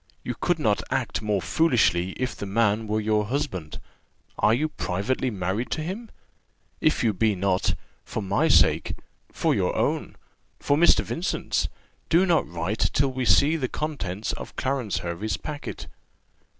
[0.23, 3.79] You could not act more foolishly if the man were your husband.
[4.39, 6.09] Are you privately married to him?
[6.79, 8.95] If you be not for my sake
[9.31, 10.15] for your own
[10.59, 11.01] for Mr.
[11.01, 11.67] Vincent's
[12.09, 15.85] do not write till we see the contents of Clarence Hervey's packet."